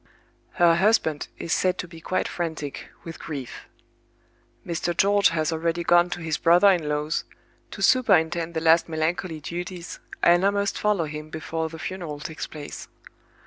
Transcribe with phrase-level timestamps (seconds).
[0.53, 3.67] Her husband is said to be quite frantic with grief.
[4.65, 4.97] Mr.
[4.97, 7.23] George has already gone to his brother in law's,
[7.69, 12.47] to superintend the last melancholy duties and I must follow him before the funeral takes
[12.47, 12.87] place.